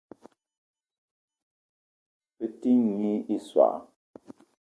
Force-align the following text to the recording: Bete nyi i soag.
Bete 2.37 2.71
nyi 2.95 3.13
i 3.35 3.37
soag. 3.47 3.81